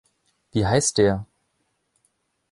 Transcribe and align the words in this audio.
Wie 0.51 0.65
heißt 0.65 0.97
der? 0.97 1.27